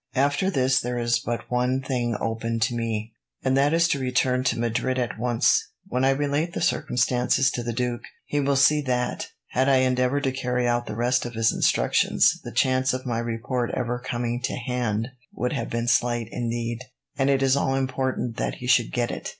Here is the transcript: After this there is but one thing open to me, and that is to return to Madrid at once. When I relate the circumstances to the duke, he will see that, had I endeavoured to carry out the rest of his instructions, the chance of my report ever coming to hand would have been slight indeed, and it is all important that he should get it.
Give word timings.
After 0.15 0.49
this 0.49 0.79
there 0.79 0.97
is 0.97 1.19
but 1.19 1.51
one 1.51 1.79
thing 1.79 2.15
open 2.19 2.59
to 2.61 2.73
me, 2.73 3.13
and 3.43 3.55
that 3.55 3.71
is 3.71 3.87
to 3.89 3.99
return 3.99 4.43
to 4.45 4.57
Madrid 4.57 4.97
at 4.97 5.19
once. 5.19 5.67
When 5.85 6.03
I 6.03 6.09
relate 6.09 6.53
the 6.53 6.59
circumstances 6.61 7.51
to 7.51 7.61
the 7.61 7.71
duke, 7.71 8.01
he 8.25 8.39
will 8.39 8.55
see 8.55 8.81
that, 8.81 9.27
had 9.49 9.69
I 9.69 9.81
endeavoured 9.85 10.23
to 10.23 10.31
carry 10.31 10.67
out 10.67 10.87
the 10.87 10.95
rest 10.95 11.23
of 11.23 11.35
his 11.35 11.51
instructions, 11.51 12.39
the 12.43 12.51
chance 12.51 12.95
of 12.95 13.05
my 13.05 13.19
report 13.19 13.69
ever 13.77 13.99
coming 13.99 14.41
to 14.45 14.55
hand 14.55 15.09
would 15.35 15.53
have 15.53 15.69
been 15.69 15.87
slight 15.87 16.29
indeed, 16.31 16.79
and 17.15 17.29
it 17.29 17.43
is 17.43 17.55
all 17.55 17.75
important 17.75 18.37
that 18.37 18.55
he 18.55 18.65
should 18.65 18.91
get 18.91 19.11
it. 19.11 19.29